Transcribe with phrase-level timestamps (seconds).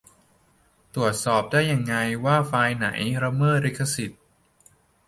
[0.95, 1.95] ตรวจสอบได้ยังไง
[2.25, 2.89] ว่า ไฟล์ไหน
[3.23, 4.21] ละเมิดลิขสิทธิ์